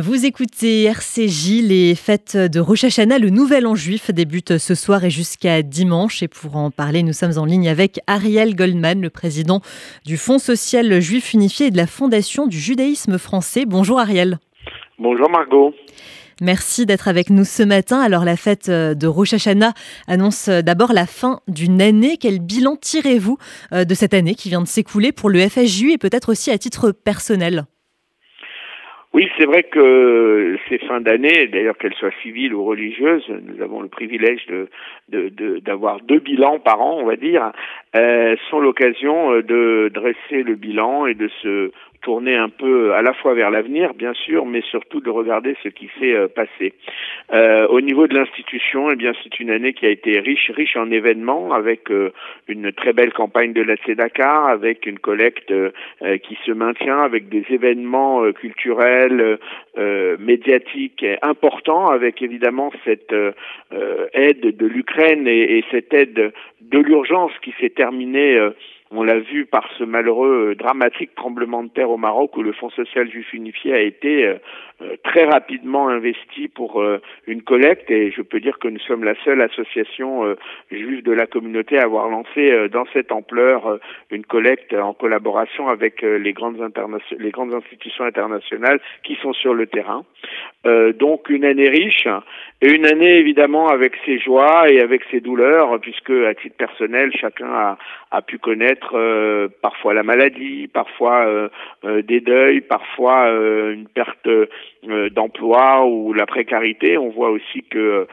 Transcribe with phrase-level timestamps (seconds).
[0.00, 5.02] Vous écoutez RCJ, les fêtes de Rosh Hashanah, le nouvel an juif débute ce soir
[5.02, 6.22] et jusqu'à dimanche.
[6.22, 9.60] Et pour en parler, nous sommes en ligne avec Ariel Goldman, le président
[10.06, 13.64] du Fonds social juif unifié et de la Fondation du judaïsme français.
[13.66, 14.38] Bonjour Ariel.
[15.00, 15.74] Bonjour Margot.
[16.40, 18.00] Merci d'être avec nous ce matin.
[18.00, 19.72] Alors la fête de Rosh Hashanah
[20.06, 22.18] annonce d'abord la fin d'une année.
[22.18, 23.36] Quel bilan tirez-vous
[23.72, 26.58] euh, de cette année qui vient de s'écouler pour le FSJU et peut-être aussi à
[26.58, 27.66] titre personnel?
[29.14, 33.80] Oui, c'est vrai que ces fins d'année, d'ailleurs qu'elles soient civiles ou religieuses, nous avons
[33.80, 34.68] le privilège de
[35.60, 37.52] d'avoir deux bilans par an, on va dire,
[37.96, 43.02] euh, sont l'occasion euh, de dresser le bilan et de se tourner un peu à
[43.02, 46.74] la fois vers l'avenir, bien sûr, mais surtout de regarder ce qui s'est euh, passé.
[47.32, 50.76] Euh, au niveau de l'institution, eh bien, c'est une année qui a été riche, riche
[50.76, 52.12] en événements, avec euh,
[52.46, 55.52] une très belle campagne de la Dakar, avec une collecte
[56.22, 59.38] qui se maintient, avec des événements culturels,
[60.18, 63.14] médiatiques importants, avec évidemment cette
[64.12, 68.38] aide de l'Ukraine et, et, cette aide de l'urgence qui s'est terminée
[68.90, 72.52] on l'a vu par ce malheureux, euh, dramatique tremblement de terre au Maroc où le
[72.52, 74.34] Fonds social juif unifié a été euh,
[74.80, 76.82] euh, très rapidement investi pour
[77.26, 80.36] une collecte et je peux dire que nous sommes la seule association
[80.70, 83.78] juive de la communauté à avoir lancé dans cette ampleur
[84.10, 86.62] une collecte en collaboration avec les grandes
[87.18, 90.04] les grandes institutions internationales qui sont sur le terrain.
[90.64, 92.06] donc une année riche
[92.62, 97.10] et une année évidemment avec ses joies et avec ses douleurs puisque à titre personnel
[97.16, 97.78] chacun a,
[98.12, 101.48] a pu connaître euh, parfois la maladie, parfois euh,
[101.84, 104.28] euh, des deuils, parfois une perte
[105.12, 106.98] d'emploi ou la précarité.
[106.98, 108.06] On voit aussi que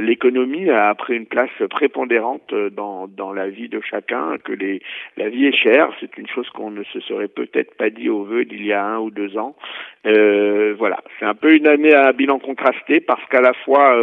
[0.00, 4.82] l'économie a pris une place prépondérante dans, la vie de chacun, que les,
[5.16, 5.90] la vie est chère.
[6.00, 8.84] C'est une chose qu'on ne se serait peut-être pas dit au vœu d'il y a
[8.84, 9.56] un ou deux ans.
[10.04, 13.96] voilà, c'est un peu une année à bilan contrasté parce qu'à la fois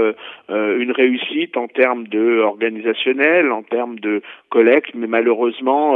[0.49, 5.95] une réussite en termes de organisationnel, en termes de collecte, mais malheureusement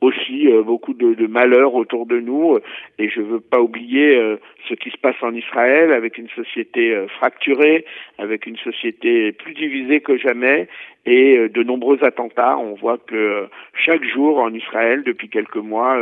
[0.00, 2.62] aussi euh, beaucoup de, de malheurs autour de nous euh,
[2.98, 4.36] et je veux pas oublier euh,
[4.68, 7.84] ce qui se passe en Israël avec une société fracturée,
[8.18, 10.68] avec une société plus divisée que jamais
[11.08, 12.58] et de nombreux attentats.
[12.58, 15.96] On voit que chaque jour en Israël, depuis quelques mois,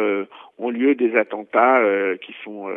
[0.56, 1.82] ont lieu des attentats
[2.22, 2.70] qui sont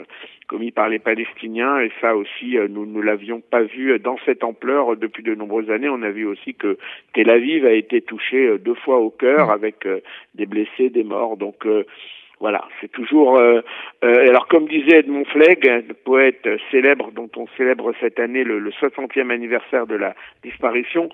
[0.48, 4.98] commis par les Palestiniens et ça aussi nous ne l'avions pas vu dans cette ampleur
[4.98, 5.88] depuis de nombreuses années.
[5.88, 6.78] On a vu aussi que
[7.14, 9.88] Tel Aviv a été touché deux fois au cœur avec
[10.36, 11.06] des blessés, des
[11.38, 11.86] Donc euh,
[12.40, 13.38] voilà, c'est toujours.
[13.38, 13.62] Euh,
[14.04, 18.72] euh, alors comme disait Edmond Flegg, poète célèbre dont on célèbre cette année le, le
[18.72, 21.10] 60e anniversaire de la disparition,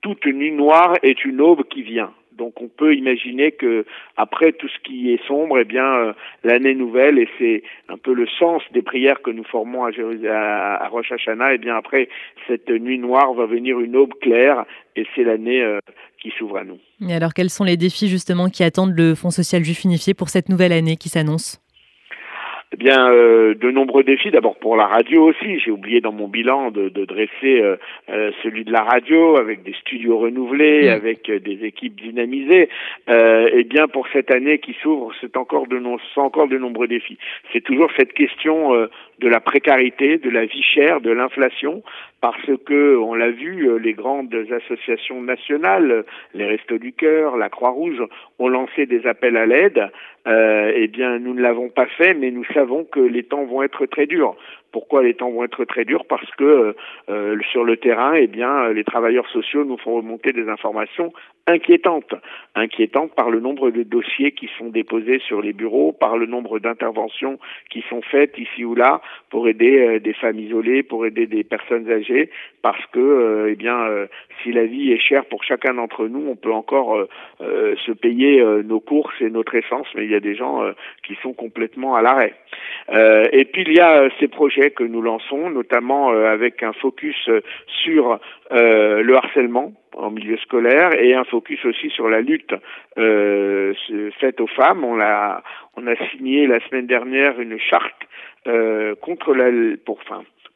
[0.00, 2.12] toute nuit noire est une aube qui vient.
[2.38, 3.84] Donc on peut imaginer que
[4.16, 8.26] après tout ce qui est sombre, eh bien l'année nouvelle et c'est un peu le
[8.38, 9.90] sens des prières que nous formons à,
[10.30, 11.54] à, à Rosh Hashanah.
[11.54, 12.08] Eh bien après
[12.46, 14.64] cette nuit noire va venir une aube claire
[14.96, 15.62] et c'est l'année
[16.20, 16.78] qui s'ouvre à nous.
[17.08, 20.28] Et alors, quels sont les défis justement qui attendent le Fonds social juif unifié pour
[20.28, 21.60] cette nouvelle année qui s'annonce?
[22.78, 24.30] Bien, euh, de nombreux défis.
[24.30, 25.58] D'abord pour la radio aussi.
[25.58, 27.76] J'ai oublié dans mon bilan de, de dresser euh,
[28.08, 30.92] euh, celui de la radio avec des studios renouvelés, mm.
[30.92, 32.68] avec des équipes dynamisées.
[33.08, 37.18] eh bien, pour cette année qui s'ouvre, c'est encore de non, encore de nombreux défis.
[37.52, 38.72] C'est toujours cette question
[39.18, 41.82] de la précarité, de la vie chère, de l'inflation,
[42.20, 48.02] parce que on l'a vu, les grandes associations nationales, les Restos du Cœur, la Croix-Rouge,
[48.38, 49.88] ont lancé des appels à l'aide.
[50.26, 53.86] eh bien, nous ne l'avons pas fait, mais nous savons que les temps vont être
[53.86, 54.36] très durs.
[54.72, 56.04] Pourquoi les temps vont être très durs?
[56.06, 56.72] Parce que euh,
[57.08, 61.12] euh, sur le terrain, eh bien, les travailleurs sociaux nous font remonter des informations
[61.48, 62.14] inquiétantes,
[62.54, 66.58] inquiétantes par le nombre de dossiers qui sont déposés sur les bureaux, par le nombre
[66.58, 67.38] d'interventions
[67.70, 69.00] qui sont faites ici ou là
[69.30, 72.30] pour aider euh, des femmes isolées, pour aider des personnes âgées,
[72.62, 73.78] parce que, eh bien,
[74.42, 77.06] si la vie est chère pour chacun d'entre nous, on peut encore
[77.40, 80.60] se payer nos courses et notre essence, mais il y a des gens
[81.06, 82.34] qui sont complètement à l'arrêt.
[83.32, 87.16] et puis il y a ces projets que nous lançons, notamment euh, avec un focus
[87.28, 87.40] euh,
[87.82, 88.18] sur
[88.52, 92.54] euh, le harcèlement en milieu scolaire et un focus aussi sur la lutte
[92.96, 94.84] faite aux femmes.
[94.84, 95.42] On a,
[95.76, 98.02] on a signé la semaine dernière une charte
[99.00, 99.50] contre la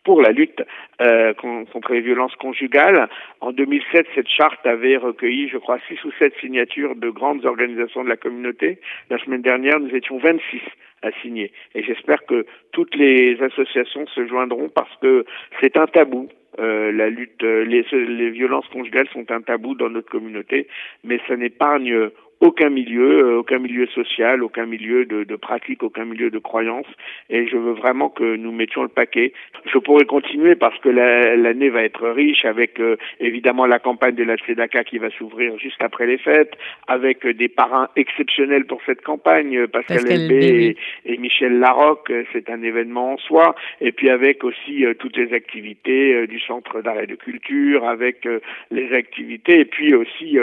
[0.04, 0.62] pour la lutte
[1.00, 3.08] euh, contre les violences conjugales.
[3.40, 8.04] En 2007, cette charte avait recueilli, je crois, six ou sept signatures de grandes organisations
[8.04, 8.80] de la communauté.
[9.10, 10.60] La semaine dernière, nous étions 26
[11.02, 11.52] à signer.
[11.74, 15.24] Et j'espère que toutes les associations se joindront parce que
[15.60, 16.28] c'est un tabou.
[16.58, 20.66] Euh, la lutte, les, les violences conjugales sont un tabou dans notre communauté,
[21.04, 22.10] mais ça n'épargne
[22.42, 26.86] aucun milieu, aucun milieu social, aucun milieu de, de pratique, aucun milieu de croyance.
[27.30, 29.32] Et je veux vraiment que nous mettions le paquet.
[29.72, 32.80] Je pourrais continuer parce que l'année va être riche avec
[33.20, 36.54] évidemment la campagne de la Tzedaka qui va s'ouvrir juste après les fêtes,
[36.88, 42.62] avec des parrains exceptionnels pour cette campagne, Pascal, Pascal et, et, Michel Larocque, c'est un
[42.62, 47.14] événement en soi, et puis avec aussi toutes les activités du Centre d'art et de
[47.14, 48.26] culture, avec
[48.72, 50.38] les activités, et puis aussi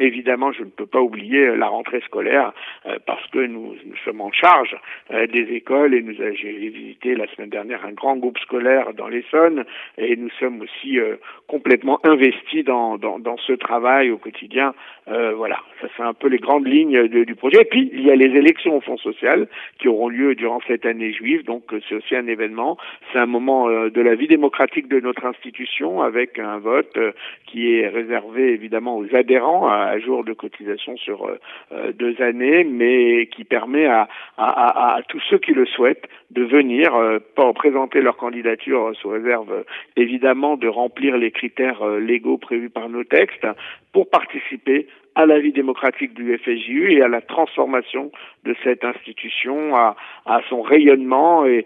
[0.00, 2.52] Évidemment, je ne peux pas oublier euh, la rentrée scolaire
[2.86, 4.76] euh, parce que nous, nous, sommes en charge
[5.10, 9.08] euh, des écoles et nous j'ai visité la semaine dernière un grand groupe scolaire dans
[9.08, 9.64] l'Essonne
[9.96, 10.98] et nous sommes aussi
[11.46, 14.74] complètement investis dans, dans, dans, ce travail au quotidien.
[15.06, 17.62] voilà, ça c'est un peu les grandes lignes du projet.
[17.62, 19.48] Et puis il y a les élections au Fonds social
[19.78, 22.76] qui auront lieu durant cette année juive, donc c'est aussi un événement.
[23.12, 26.98] C'est un moment de la vie démocratique de notre institution avec un vote
[27.46, 31.38] qui est réservé évidemment aux adhérents à jour de cotisation sur euh,
[31.72, 36.42] euh, deux années, mais qui permet à, à, à, tous ceux qui le souhaitent de
[36.42, 37.18] venir euh,
[37.54, 39.64] présenter leur candidature sous réserve
[39.96, 43.46] évidemment de remplir les critères légaux prévus par nos textes
[43.92, 48.12] pour participer à la vie démocratique du FSJU et à la transformation
[48.44, 49.96] de cette institution, à,
[50.26, 51.64] à son rayonnement et,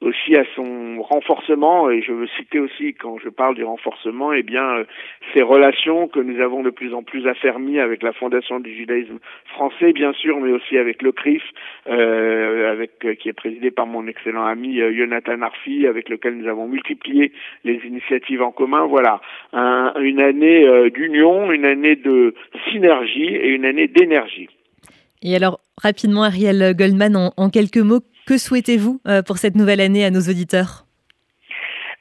[0.00, 4.42] aussi à son renforcement, et je veux citer aussi, quand je parle du renforcement, eh
[4.42, 4.84] bien, euh,
[5.34, 9.18] ces relations que nous avons de plus en plus affermies avec la Fondation du judaïsme
[9.52, 11.42] français, bien sûr, mais aussi avec le CRIF,
[11.88, 16.38] euh, avec, euh, qui est présidé par mon excellent ami euh, Jonathan Arfi, avec lequel
[16.38, 17.32] nous avons multiplié
[17.64, 18.86] les initiatives en commun.
[18.86, 19.20] Voilà,
[19.52, 22.34] un, une année d'union, une année de
[22.70, 24.48] synergie et une année d'énergie.
[25.22, 28.00] Et alors, rapidement, Ariel Goldman, en quelques mots,
[28.30, 30.84] que souhaitez-vous euh, pour cette nouvelle année à nos auditeurs?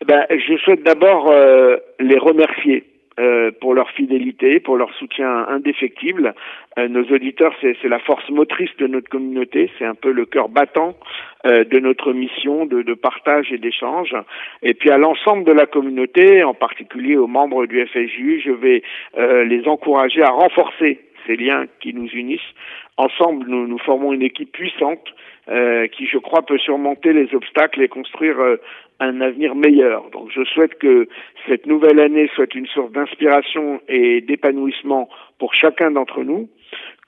[0.05, 2.85] Ben, Je souhaite d'abord euh, les remercier.
[3.19, 6.33] Euh, pour leur fidélité, pour leur soutien indéfectible.
[6.77, 10.95] nos auditeurs, c'est la force motrice de notre communauté, c'est un peu le cœur battant
[11.43, 14.15] de notre mission de, partage et d'échange.
[14.63, 18.83] Et puis à l'ensemble de la communauté, en particulier aux membres du FSJU, je vais
[19.17, 22.53] les encourager à renforcer ces liens qui nous unissent.
[22.97, 25.13] Ensemble, nous, formons une équipe puissante
[25.49, 28.57] euh, qui, je crois, peut surmonter les obstacles et construire euh,
[28.99, 30.09] un avenir meilleur.
[30.11, 31.07] Donc, je souhaite que
[31.47, 36.49] cette nouvelle année soit une source d'inspiration et d'épanouissement pour chacun d'entre nous,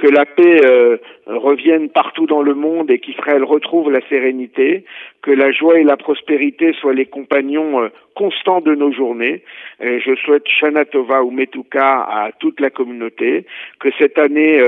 [0.02, 4.84] que la paix euh, revienne partout dans le monde et qu'Israël retrouve la sérénité,
[5.22, 9.44] que la joie et la prospérité soient les compagnons constants de nos journées.
[9.80, 13.46] Et je souhaite Shana Tova ou Metuka à toute la communauté,
[13.80, 14.60] que cette année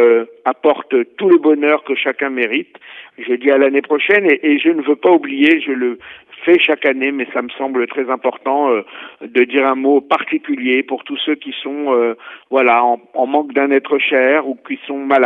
[0.45, 2.77] apporte tout le bonheur que chacun mérite
[3.17, 5.99] je dis à l'année prochaine et, et, je ne veux pas oublier, je le
[6.43, 8.81] fais chaque année, mais ça me semble très important euh,
[9.21, 12.15] de dire un mot particulier pour tous ceux qui sont euh,
[12.49, 15.22] voilà en, en manque d'un être cher ou qui sont malades,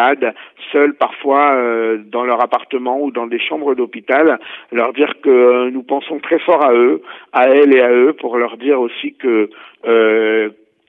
[0.71, 4.39] seuls parfois euh, dans leur appartement ou dans des chambres d'hôpital,
[4.71, 7.01] leur dire que nous pensons très fort à eux,
[7.33, 9.49] à elles et à eux, pour leur dire aussi que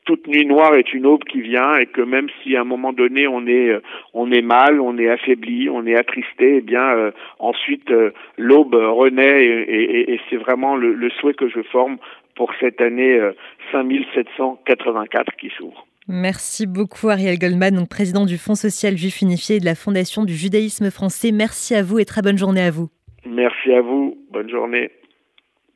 [0.08, 2.94] toute nuit noire est une aube qui vient et que même si à un moment
[2.94, 3.80] donné on est euh,
[4.14, 8.74] on est mal, on est affaibli, on est attristé, eh bien euh, ensuite euh, l'aube
[8.74, 11.98] renaît et, et, c'est vraiment le, le, souhait que je forme
[12.36, 13.20] pour cette année
[13.70, 15.87] 5784 qui s'ouvre.
[16.08, 20.24] Merci beaucoup Ariel Goldman, donc président du Fonds social juif unifié et de la Fondation
[20.24, 21.32] du judaïsme français.
[21.32, 22.88] Merci à vous et très bonne journée à vous.
[23.26, 24.90] Merci à vous, bonne journée.